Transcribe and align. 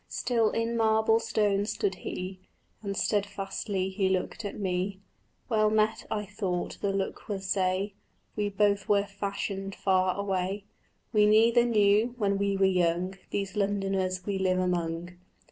Still 0.09 0.49
in 0.49 0.75
marble 0.75 1.19
stone 1.19 1.67
stood 1.67 1.93
he, 2.01 2.39
And 2.81 2.97
stedfastly 2.97 3.89
he 3.91 4.09
looked 4.09 4.43
at 4.43 4.59
me. 4.59 4.99
"Well 5.47 5.69
met," 5.69 6.07
I 6.09 6.25
thought 6.25 6.79
the 6.81 6.91
look 6.91 7.27
would 7.27 7.43
say, 7.43 7.93
"We 8.35 8.49
both 8.49 8.89
were 8.89 9.05
fashioned 9.05 9.75
far 9.75 10.17
away; 10.19 10.63
We 11.13 11.27
neither 11.27 11.65
knew, 11.65 12.15
when 12.17 12.39
we 12.39 12.57
were 12.57 12.65
young, 12.65 13.13
These 13.29 13.55
Londoners 13.55 14.25
we 14.25 14.39
live 14.39 14.57
among." 14.57 15.19